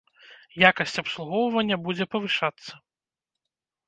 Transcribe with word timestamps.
Якасць 0.69 0.95
абслугоўвання 1.01 1.75
будзе 1.87 2.07
павышацца. 2.13 2.73